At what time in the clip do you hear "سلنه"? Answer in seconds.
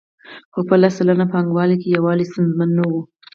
0.99-1.25